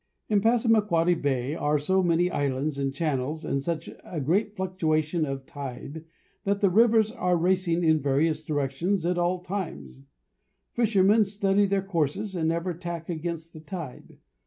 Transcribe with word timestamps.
In 0.29 0.41
Passamaquoddy 0.41 1.13
bay 1.13 1.53
are 1.53 1.77
so 1.77 2.01
many 2.01 2.31
islands 2.31 2.79
and 2.79 2.91
channels 2.91 3.45
and 3.45 3.61
such 3.61 3.87
a 4.03 4.19
great 4.19 4.55
fluctuation 4.55 5.27
of 5.27 5.45
tide 5.45 6.05
that 6.43 6.59
the 6.59 6.71
waters 6.71 7.11
are 7.11 7.37
racing 7.37 7.83
in 7.83 8.01
various 8.01 8.43
directions 8.43 9.05
at 9.05 9.19
all 9.19 9.43
times. 9.43 10.01
Fishermen 10.73 11.23
study 11.23 11.67
their 11.67 11.83
courses 11.83 12.35
and 12.35 12.49
never 12.49 12.73
tack 12.73 13.09
against 13.09 13.53
the 13.53 13.59
tide. 13.59 14.17